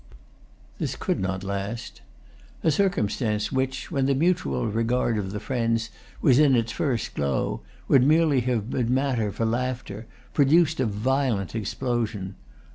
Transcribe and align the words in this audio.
This 0.79 0.95
could 0.95 1.19
not 1.19 1.43
last. 1.43 2.01
A 2.63 2.71
circumstance 2.71 3.51
which, 3.51 3.91
when 3.91 4.07
the 4.07 4.15
mutual 4.15 4.65
regard 4.65 5.15
of 5.19 5.29
the 5.31 5.39
friends 5.39 5.91
was 6.23 6.39
in 6.39 6.55
its 6.55 6.71
first 6.71 7.13
glow, 7.13 7.61
would 7.87 8.01
merely 8.03 8.39
have 8.41 8.71
been 8.71 8.91
matter 8.95 9.31
for 9.31 9.45
laughter 9.45 10.07
produced 10.33 10.79
a 10.79 10.87
violent 10.87 11.53
explosion. 11.53 12.33